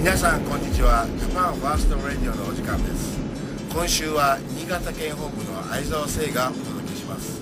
[0.00, 1.04] 皆さんこんにちは。
[1.20, 3.20] ジャパンファーストラディオのお時間です。
[3.68, 7.36] 今週は新潟県本部の相沢聖がお届けします。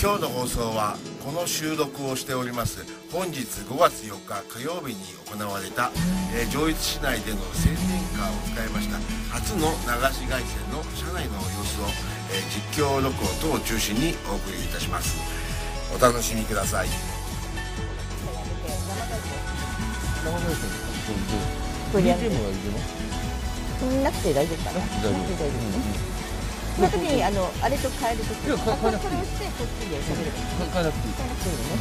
[0.00, 2.88] 今日の放送はこの収録をしております。
[3.12, 5.92] 本日5月4日火曜日に行われた、
[6.32, 8.96] えー上越市内での宣伝カーを使いました。
[9.28, 11.92] 初の流し街宣の車内の様子を、
[12.32, 15.20] えー実況録音等を中心にお送りいたします。
[15.94, 16.88] お楽しみください。
[21.92, 22.30] 生配信これやる
[24.02, 24.80] なくて大丈夫かな。
[24.82, 25.22] 大丈夫。
[26.78, 28.46] その時にあのあれと変えるとき。
[28.46, 29.22] いや変えなくていい。
[29.22, 30.50] これ押してこっちで喋ればいい。
[30.58, 31.78] 変えなくていい変えなくていいのね。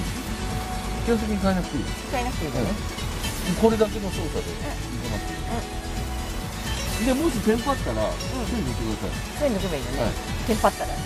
[1.06, 2.52] 基本的に変えなくていい変えなくていい。
[2.54, 2.70] のね。
[3.58, 4.62] これだけの操作でいけ
[5.10, 5.66] ます。
[6.98, 9.18] でもしテンパったら手に抜いてください。
[9.38, 10.14] そういうの抜けばいいのはい。
[10.14, 10.18] ね。
[10.46, 11.02] テンパったらね。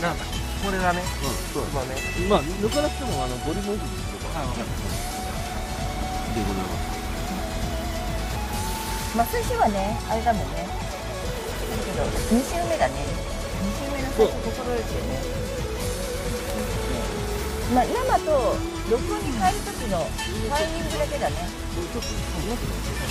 [0.00, 0.24] なんだ。
[0.24, 1.64] これがねうんそう。
[1.72, 1.96] まあね。
[2.28, 4.44] まあ抜かなくてもあのボリューム維持すれば
[6.36, 6.97] でございます
[9.16, 10.68] まあ最初はねあれだもんね。
[10.68, 10.72] だ
[11.84, 13.04] けど二週目だね。
[13.64, 15.20] 二週目の最初心得てね。
[17.74, 18.56] まあ生と
[18.90, 20.04] 録音に変える時の
[20.48, 21.36] タイミングだけだね。
[21.76, 23.07] うま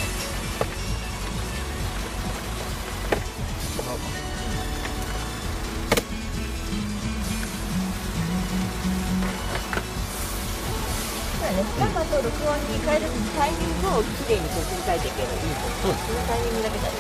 [11.48, 11.64] だね。
[11.80, 13.08] 生と録音に変える
[13.40, 15.56] タイミングをきれいにこう切り替えていけばいい。
[15.80, 17.00] そうそのタイミングだけだね。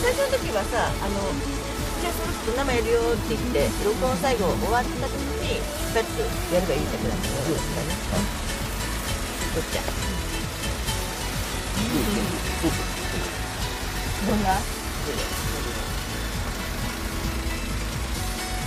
[0.00, 1.20] 最初の時はさ、あの、
[2.00, 5.12] じゃあそろそろ生やるよって言って、録音最後終わった時
[5.44, 5.60] に、
[5.92, 6.22] パッと
[6.54, 7.52] やればいいだけだからね。
[9.54, 9.82] どっちゃ
[14.28, 14.60] どんな？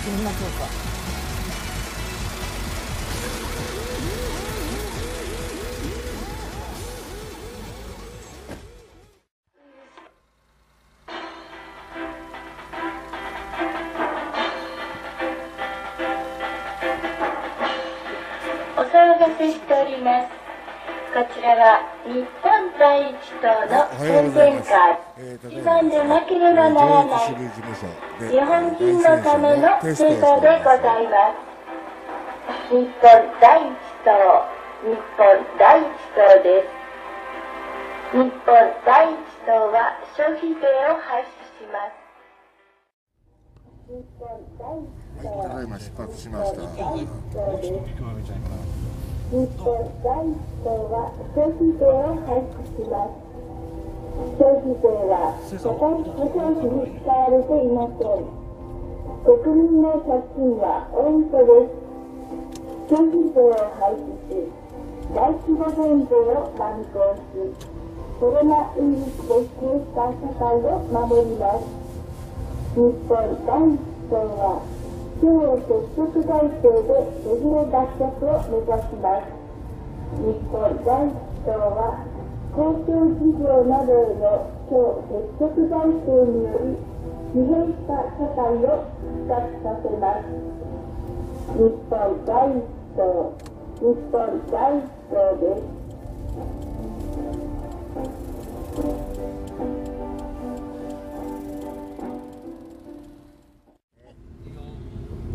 [0.03, 0.49] どんなそう
[20.01, 20.33] ります。
[21.13, 24.97] こちらは日本第一党の宣伝会。
[25.47, 32.73] 一番でなければならない日本人のための制度でございます。
[32.73, 34.09] 日本第一党、
[34.81, 35.21] 日本
[35.59, 35.85] 第一
[36.15, 36.67] 党です。
[38.11, 38.31] 日本
[38.85, 39.77] 第一党は
[40.17, 40.55] 消費税
[40.89, 41.25] を廃止
[41.59, 42.01] します。
[43.87, 44.25] 日本
[44.57, 46.61] 第一党ただいま出発しました
[49.31, 49.63] 日本
[50.03, 53.15] 第一党は消費税を廃止します。
[54.35, 55.79] 消費税は私保
[56.35, 58.27] 障費に使われていません。
[59.23, 61.79] 国民の借金は多いとです。
[62.91, 64.51] 消費税を廃止し、
[65.15, 67.55] 大規模減税を断行し、
[68.19, 71.71] コロナウイルスで疲弊した社会を守ります。
[72.75, 73.15] 日本
[73.47, 73.79] 第一
[74.11, 74.59] 党は
[75.21, 79.29] 超積極財政でデフレ脱却を目指します。
[80.17, 81.13] 日本第一
[81.45, 82.01] 党は
[82.55, 86.73] 公共事業などへの超積極財政により
[87.33, 90.25] 疲弊した社会を復活させます。
[91.53, 92.65] 日本第一
[92.97, 93.37] 党、
[93.79, 95.80] 日本第一党です。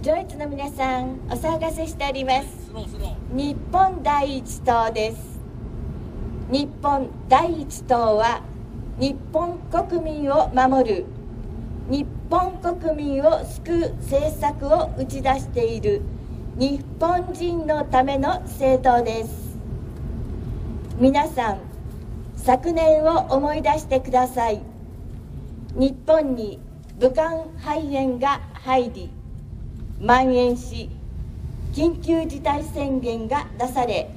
[0.07, 2.71] ドイツの皆さん、お騒がせしております。
[3.33, 5.41] 日本第一党です。
[6.49, 8.41] 日本第一党は
[9.01, 11.07] 日本国民を守る。
[11.91, 16.03] 日本国民を救う政策を打ち出している。
[16.57, 19.59] 日本人のための政党です。
[21.01, 21.59] 皆さん
[22.37, 24.63] 昨年を思い出してください。
[25.75, 26.61] 日本に
[27.01, 29.16] 武漢肺炎が入り
[30.01, 30.91] 蔓延し
[31.73, 34.11] 緊急事態宣言が出され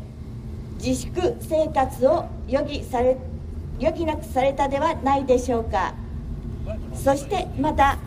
[0.82, 3.18] 自粛生活を余儀され
[3.80, 5.94] 余儀なくされたではないでしょうか。
[6.94, 7.98] そしてまた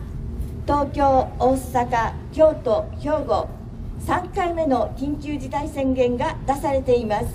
[0.65, 3.49] 東京大阪京都兵庫
[4.05, 7.25] 3回目の緊急事態宣言が出されています。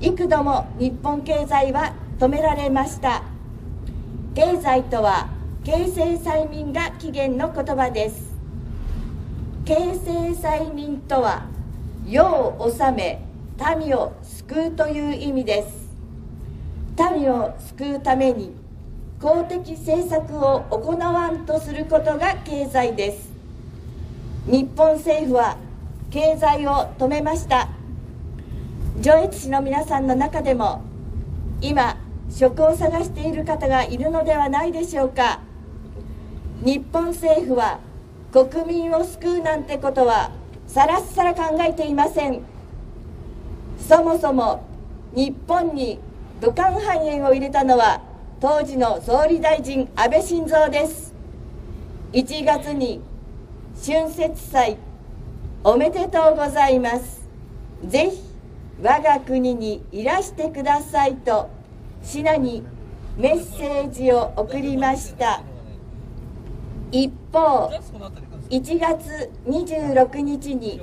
[0.00, 3.22] 幾度も日本経済は止められました。
[4.34, 5.28] 経済とは
[5.64, 8.33] 経済催眠が起源の言葉です。
[9.64, 11.46] 経済催眠とは
[12.06, 13.24] 世を治め
[13.78, 15.88] 民を救うという意味です。
[17.14, 18.54] 民を救うために
[19.18, 23.32] 公的政策を行わんとすることが経済です。
[24.46, 25.56] 日本政府は
[26.10, 27.70] 経済を止めました。
[29.00, 30.82] 上越市の皆さんの中でも
[31.62, 31.96] 今
[32.28, 35.40] 職を探している方がいるのではないでしょうか。
[36.62, 37.78] 日本政府は
[38.34, 40.32] 国民を救うなんてことは
[40.66, 42.42] さらっさら考えていません。
[43.78, 44.64] そもそも
[45.14, 46.00] 日本に
[46.40, 48.00] 武漢肺炎を入れたのは
[48.40, 51.14] 当時の総理大臣安倍晋三です。
[52.12, 53.00] 1月に
[53.86, 54.78] 春節祭
[55.62, 57.22] おめでとうございます。
[57.86, 58.20] ぜひ
[58.82, 61.48] 我が国にいらしてくださいと
[62.02, 62.64] 品に
[63.16, 65.40] メッセージを送りました。
[66.90, 67.70] 一方
[68.50, 70.80] 1月26日に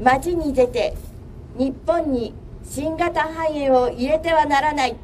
[0.00, 0.94] 街に出て
[1.56, 4.96] 日本に新型肺炎を入れてはならない。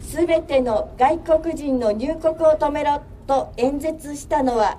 [0.00, 4.78] すべての外国人の入国を止めろと演説したのは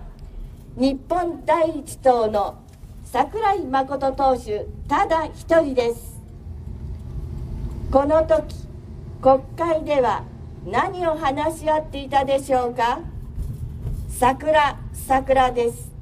[0.77, 2.59] 日本第一党の
[3.03, 6.21] 櫻井誠党首ただ一人です。
[7.91, 8.55] この時
[9.21, 10.23] 国会では
[10.65, 12.99] 何を話し合っていたでしょうか？
[14.09, 15.96] 桜桜です。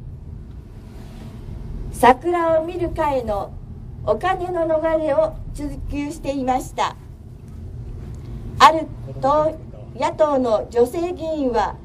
[2.00, 3.54] 桜を見る会の
[4.06, 6.96] お金の逃れを追求していました。
[8.60, 8.88] ある
[9.22, 9.58] 党
[9.96, 11.76] 野党の女性議員は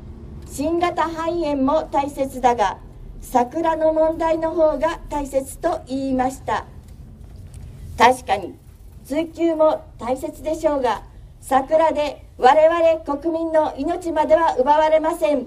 [0.46, 2.78] 新型肺炎も大切だが
[3.20, 6.66] 桜の問題の方が大切と言いました
[7.98, 8.56] 確かに
[9.04, 11.02] 追求も大切でしょうが
[11.40, 15.46] 桜で我々国民の命までは奪われません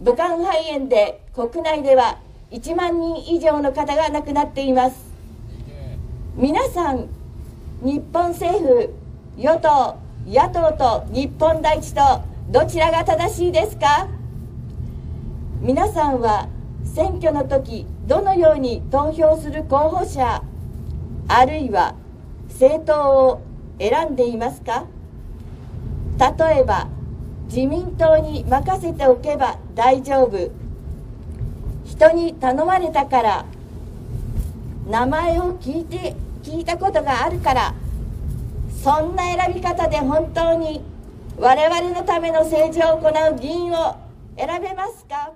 [0.00, 2.18] 武漢肺炎で国内では
[2.52, 4.96] 1万人以上の方が亡くなっています。
[6.36, 7.08] 皆さん
[7.80, 8.94] 日本政府
[9.38, 9.96] 与党
[10.26, 12.00] 野党と日本第一と
[12.50, 14.06] どちらが正しいですか？
[15.62, 16.48] 皆さんは
[16.84, 20.42] 選挙の時どのように投票する候補者
[21.28, 21.94] あるいは
[22.50, 23.42] 政党を
[23.78, 24.84] 選んでいますか？
[26.18, 26.88] 例えば
[27.46, 30.50] 自民党に任せておけば大丈夫。
[32.02, 33.44] 人に頼まれたから
[34.88, 37.74] 名前を聞いて聞いたことがあるから
[38.82, 40.82] そんな選び方で本当に
[41.38, 43.96] 我々のための政治を行う議員を
[44.36, 45.30] 選べますか？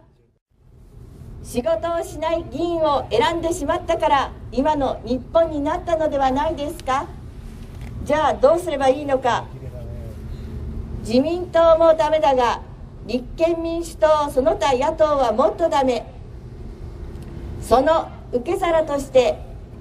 [1.44, 7.06] 仕事をしない議員を選んでしまったから今の日本になったのではないですか？
[8.02, 9.46] じゃあどうすればいいのか？
[11.02, 12.60] 自民党もダメだが
[13.06, 16.15] 立憲民主党その他野党はもっとダメ。
[17.68, 19.36] その受け皿として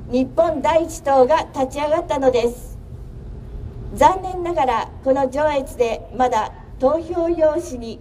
[0.09, 2.79] 日本第一党が立ち上がったのです。
[3.93, 7.99] 残念ながらこの上越でまだ投票用紙に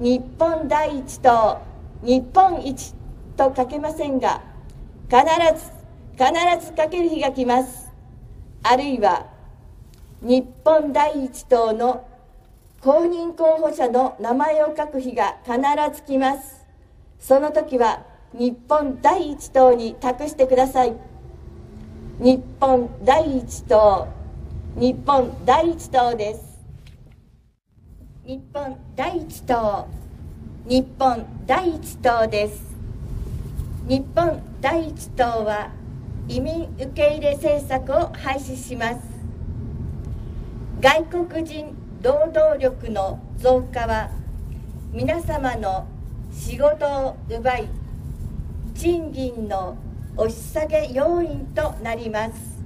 [0.00, 1.58] 日本第一党
[2.02, 2.94] 日本一
[3.36, 4.40] と書けませんが
[5.10, 5.20] 必
[5.62, 5.72] ず
[6.12, 7.90] 必ず書ける日が来ます。
[8.62, 9.26] あるいは
[10.22, 12.08] 日本第一党の
[12.80, 15.58] 公認候補者の名前を書く日が必
[15.94, 16.64] ず来ます。
[17.20, 18.04] その時は
[18.34, 20.92] 日本第一党に託してください。
[22.20, 24.06] 日本第一党
[24.76, 26.58] 日本第一党です。
[28.26, 29.88] 日本第一党
[30.66, 32.76] 日本第一党です。
[33.88, 35.70] 日本第一党は
[36.28, 39.00] 移民受け入れ政策を廃止します。
[40.82, 44.10] 外国人労働力の増加は
[44.92, 45.86] 皆様の
[46.30, 47.68] 仕事を奪い
[48.78, 49.76] 賃金の
[50.16, 52.62] 押し下げ要因となります。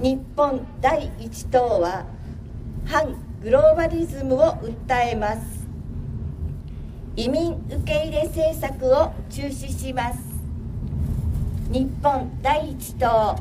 [0.00, 2.06] 日本第一党は
[2.86, 5.68] 反グローバリズムを訴えます。
[7.14, 10.18] 移民受け入れ政策を中止します。
[11.70, 13.36] 日本第一党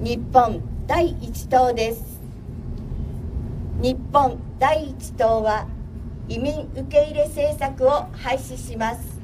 [0.00, 2.20] 日本第一党です。
[3.80, 5.68] 日本第一党は
[6.28, 9.19] 移民受け入れ政策を廃止します。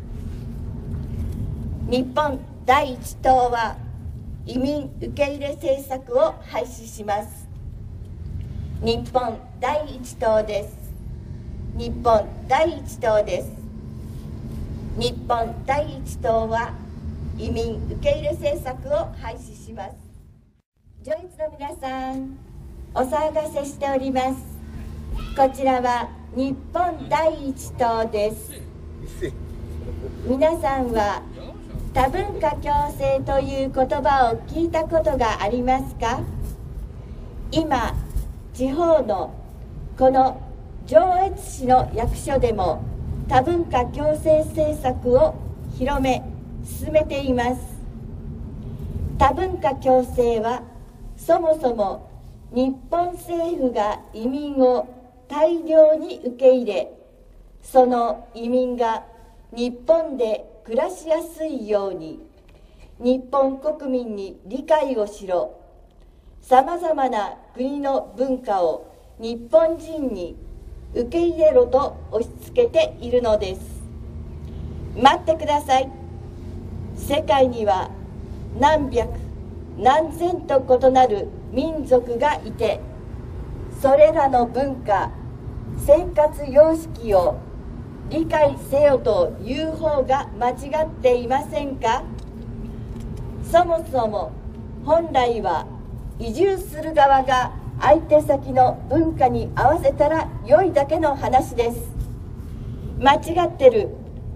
[1.89, 3.77] 日本第一党は
[4.45, 7.47] 移民受け入れ政策を廃止します。
[8.83, 10.77] 日本第一党です。
[11.77, 13.51] 日本第一党です。
[14.99, 16.73] 日本第一党は
[17.39, 19.95] 移民受け入れ政策を廃止します。
[21.05, 22.37] 上越の皆さん
[22.95, 24.43] お騒がせしております。
[25.37, 28.61] こちらは日本第一党です。
[30.27, 30.91] 皆さん。
[30.91, 31.23] は
[31.97, 36.21] 多文化共生という言葉を聞いたことがありますか？
[37.51, 37.95] 今
[38.53, 39.33] 地方の
[39.99, 40.39] この
[40.85, 42.85] 上越市の役所でも
[43.29, 45.37] 多文化共生政策を
[45.79, 46.23] 広め
[46.67, 47.63] 進めています。
[49.17, 50.65] 多文化共生は
[51.17, 52.11] そもそも
[52.53, 54.87] 日本政府が移民を
[55.29, 56.93] 大量に受け入れ
[57.63, 59.03] その移民が
[59.51, 62.19] 日本で暮らしやすいように。
[62.99, 65.61] 日本国民に理解をしろ。
[66.43, 70.37] さまざまな国の文化を日本人に
[70.93, 73.61] 受け入れろと押し付けているのです。
[74.97, 75.89] 待ってください。
[76.97, 77.89] 世界には
[78.59, 79.09] 何百
[79.79, 82.81] 何千と異なる民族がいて
[83.81, 85.13] それらの文化
[85.77, 87.46] 生活様式を
[88.09, 92.05] 理解せよという方が間違っていませんか？
[93.51, 94.33] そもそも
[94.85, 95.67] 本来は
[96.19, 101.79] 移住する側が相手先の文化に合わせたら良いだけの話です。
[102.99, 103.91] 間違ってる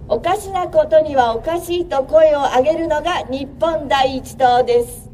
[0.07, 5.09] おかしなことにはおかしいと声を上げるのが日本第一党です。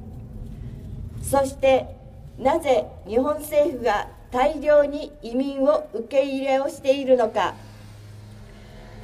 [1.21, 1.95] そして
[2.39, 7.53] なぜ日本政府が大量に移民を受け入れをしているのか？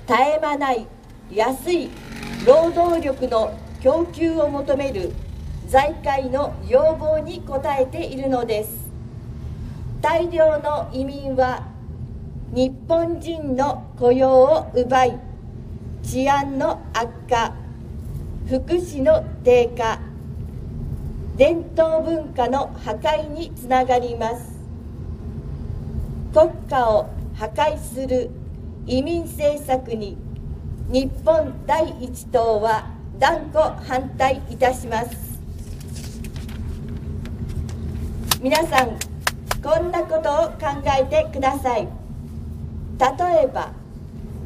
[0.06, 0.86] 絶え間ない
[1.32, 1.90] 安い
[2.46, 5.14] 労働力の供給を求める
[5.68, 8.92] 財界の要望に応えているのです。
[10.02, 11.64] 大量の移民は
[12.52, 15.18] 日本人の雇用を奪い
[16.04, 17.56] 治安の悪化
[18.48, 20.00] 福祉の低下
[21.38, 24.54] 伝統文化の破壊につながります。
[26.34, 28.30] 国家を破壊する
[28.86, 30.18] 移民政策に
[30.90, 35.40] 日本第一党は断固反対いたします。
[38.42, 39.00] 皆さん
[39.64, 41.88] こんなことを考えてください。
[43.00, 43.72] 例えば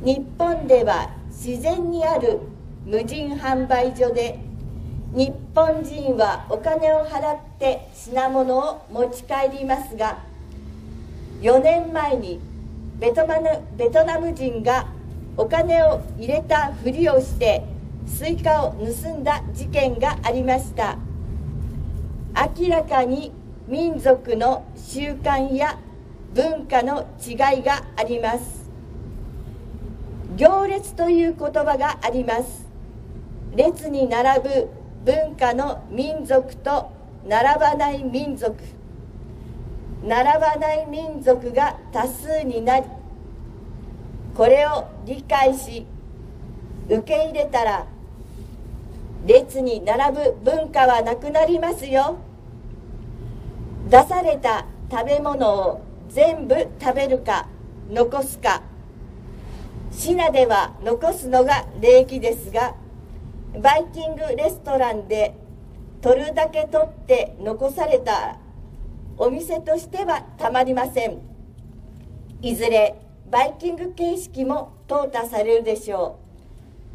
[0.03, 2.39] 日本では自然にある
[2.85, 4.37] 無人販売所で
[5.13, 10.19] 日本人はお金を払って品物を持ち帰りますが
[11.41, 12.39] 4年前に
[12.99, 14.87] ベトナムベトナム人が
[15.37, 17.63] お金を入れたふりをして
[18.07, 20.97] スイカを盗んだ事件がありました。
[22.59, 23.31] 明らかに
[23.67, 25.77] 民族の習慣や
[26.33, 28.67] 文化の違いがあります。
[30.35, 32.65] 行列という言葉があります。
[33.55, 34.69] 列に並ぶ
[35.05, 36.91] 文化の民族と
[37.27, 38.55] 並ばない民族。
[40.07, 42.85] 並ばない民族が多数になり
[44.35, 45.85] これを理解し
[46.87, 47.85] 受け入れたら
[49.25, 52.17] 列に並ぶ文化はなくなりますよ。
[53.89, 57.47] 出された食べ物を全部食べるか
[57.89, 58.61] 残すか
[59.91, 62.75] 品では残すのが礼儀ですが
[63.61, 65.33] バイキングレストランで
[66.01, 68.37] 取るだけ取って残された
[69.17, 71.19] お店としてはたまりません。
[72.41, 72.95] いずれ
[73.31, 76.19] バイキング形式も淘汰されるでしょ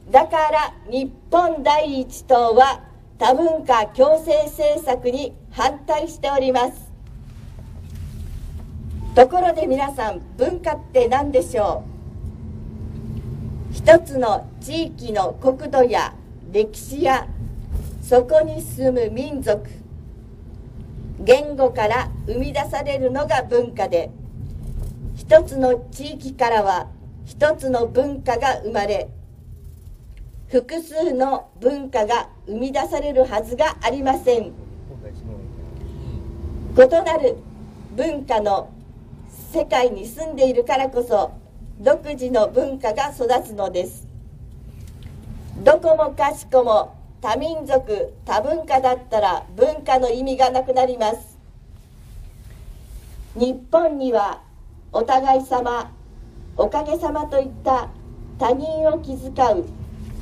[0.08, 0.12] う。
[0.12, 2.84] だから日本第一党は
[3.18, 6.92] 多文化共生政策に反対しております。
[9.14, 11.84] ところで皆さん文化って何でしょ
[13.70, 13.74] う？
[13.74, 16.14] 一つの地域の国土や
[16.52, 17.26] 歴史や
[18.00, 19.68] そこに住む民族
[21.24, 24.10] 言語から生み出されるのが文化で
[25.14, 26.88] 一つの地域からは
[27.24, 29.08] 一つの文化が生まれ
[30.48, 34.52] 複数の文化が生み出されるはずがありません。
[36.74, 37.36] 異なる
[37.96, 38.70] 文化の
[39.52, 41.32] 世界に住んでいるからこそ
[41.78, 44.06] 独自の文化が育つのです。
[45.64, 51.38] どこもかしこも多民族多文化だったら文化の意味がなくなります。
[53.36, 54.42] 日本には
[54.92, 55.92] お互い様
[56.56, 57.88] おかげさまといった
[58.38, 59.64] 他人を気遣う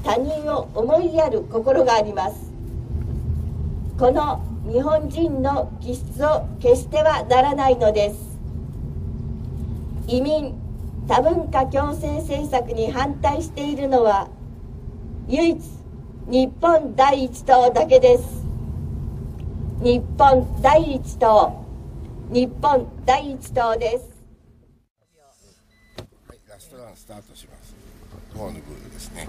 [0.04, 2.52] 他人を思いやる心があります。
[3.98, 8.38] この日本人の気質を決してはならないのです。
[10.06, 10.54] 移民
[11.08, 14.28] 多文化共生政策に反対しているのは
[15.28, 15.79] 唯一
[16.30, 18.22] 日本第一党だけです。
[19.82, 21.64] 日本第一党。
[22.30, 24.08] 日本第一党です。
[26.28, 27.74] はいラストランスタートします。
[28.32, 29.26] ホーヌブルですね。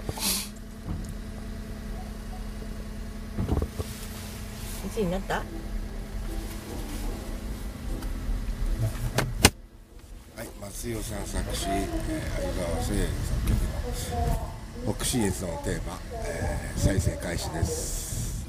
[4.94, 5.34] 1位になった？
[5.34, 5.42] は
[10.44, 11.88] い松代さん作詞、えー、
[12.36, 13.08] 相川聖作
[13.48, 13.58] 曲
[14.38, 14.51] の
[14.84, 18.46] 北信越のテーマ、えー、再生開始です。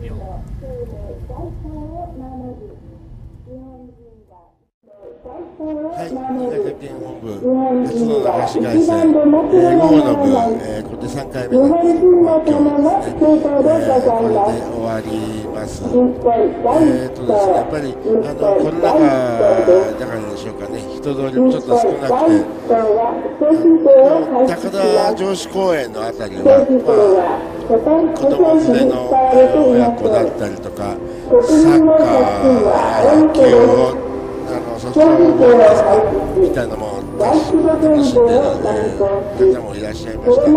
[0.00, 0.42] 日本
[5.24, 5.38] は
[6.02, 7.30] い、新財産を守る潟県本部
[7.86, 10.26] 鉄道の橋回線、えー、午後の部、
[10.66, 14.66] えー、これで3回目の日本人のための今日ですね、えー、これで。
[14.66, 15.86] 終わります。
[15.86, 19.06] 日本第えーとですね、やっぱりあのコロナ禍
[19.94, 22.42] だからでしょうかね、人通りもちょっと少なくて、
[24.50, 27.86] 高田城址公園のあたりは、まあ、
[28.18, 29.06] 子供連れの
[29.70, 30.98] 親子だったりとか、
[31.46, 34.01] サッカー野球を
[35.00, 35.88] のトボールですか
[36.38, 40.42] みたいなのも楽し楽しんでる、えー方もいらっしゃいました。
[40.42, 40.52] え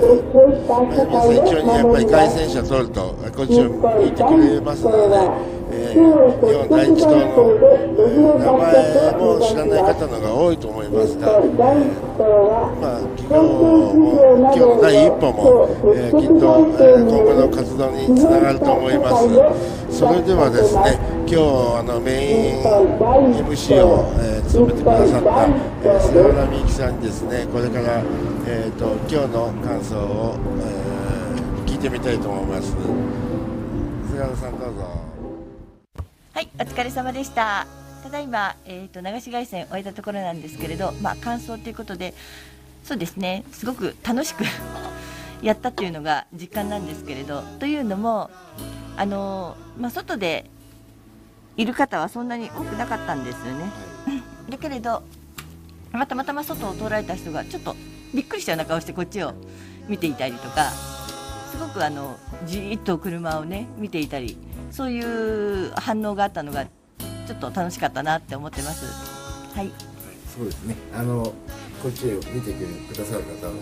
[0.00, 0.10] ー
[1.10, 3.00] まあ一応にやっぱり凱旋者取ると
[3.36, 4.96] こっちを見てくれますので、
[5.72, 8.60] えー、日本第一党の、えー名前
[9.16, 13.92] も知らない方のが多いと思いますが、えーまあ、今日も
[14.40, 15.42] 今日の第一歩も、
[15.94, 16.44] えーきっと、
[16.82, 19.10] えー今後の活動につながると思いま
[19.90, 19.98] す。
[19.98, 20.98] それではですね、
[21.30, 28.02] 今日あのメイン MC を、えー務めてくださった、えー菅原美幸さんにですね、これから、
[28.48, 32.72] えー、と今日の感想を、えー聞いてみたいと思います。
[34.10, 35.00] 菅原さんどうぞ。
[36.34, 37.64] はい、お疲れ様でした。
[38.02, 42.12] ただいま、えっ、と、流し外線終えたところなんですけれど、まあ、感想ということで、
[42.82, 44.42] そうですね、すごく楽しく
[45.46, 48.30] やったっていうのが実感なんですけれど、というのも、
[48.96, 50.50] あのまあ、外で
[51.60, 53.70] いる方はそんなに多くなかったんですよね。
[54.48, 55.02] だけれど、
[55.92, 57.76] まあたまたま外を通られた人がちょっと
[58.14, 59.34] びっくりしたような顔してこっちを
[59.86, 60.70] 見ていたりとか、
[61.50, 64.38] すごくあのじーっと車をね見ていたり
[64.70, 68.86] そういう反応があったのがちょっと楽しかったなって思ってます
[69.54, 69.70] はい
[70.34, 70.76] そうですね。
[70.94, 71.24] あの
[71.82, 73.60] こっちを見てくださる方も、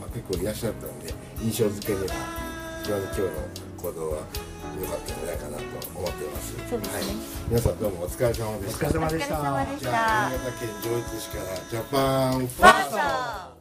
[0.00, 2.14] まあ、結構いらっしゃったので印象付けには
[2.82, 3.28] 非常に今日の
[3.78, 4.18] 行動は
[4.80, 5.64] 良かったんじゃないかなと
[5.98, 6.56] 思っています。
[6.68, 7.04] そうですねはい、
[7.48, 8.86] 皆さんどうもお疲れ様でした。
[8.86, 13.57] お疲れ様でしたじゃあた新潟県上越市からジャパンフファースト